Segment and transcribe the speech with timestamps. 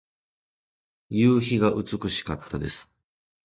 [1.09, 2.89] 夕日が美しかったです。